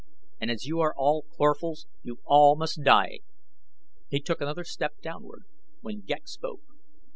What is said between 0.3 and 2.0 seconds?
And as you are all Corphals